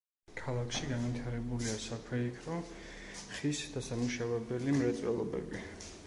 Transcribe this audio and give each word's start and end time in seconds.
ქალაქში 0.37 0.87
განვითარებულია 0.91 1.75
საფეიქრო, 1.83 2.57
ხის 3.33 3.61
დასამუშავებელი 3.75 4.75
მრეწველობები. 4.79 5.61